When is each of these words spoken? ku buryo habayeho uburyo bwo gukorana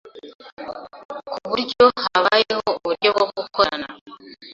ku 1.31 1.35
buryo 1.49 1.83
habayeho 2.03 2.67
uburyo 2.77 3.09
bwo 3.15 3.25
gukorana 3.37 3.87